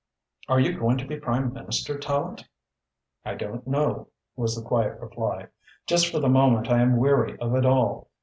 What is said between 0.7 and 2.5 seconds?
going to be Prime Minister, Tallente?"